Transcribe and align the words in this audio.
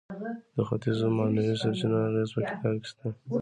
د 0.55 0.57
ختیځو 0.69 1.07
معنوي 1.17 1.55
سرچینو 1.61 1.97
اغیز 2.07 2.29
په 2.35 2.41
کتاب 2.49 2.75
کې 2.81 2.87
شته. 2.91 3.07